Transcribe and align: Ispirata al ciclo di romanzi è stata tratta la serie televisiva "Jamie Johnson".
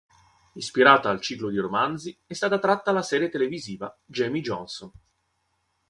Ispirata 0.55 1.09
al 1.11 1.21
ciclo 1.21 1.51
di 1.51 1.59
romanzi 1.59 2.17
è 2.25 2.33
stata 2.33 2.57
tratta 2.57 2.91
la 2.91 3.03
serie 3.03 3.29
televisiva 3.29 3.95
"Jamie 4.05 4.41
Johnson". 4.41 4.91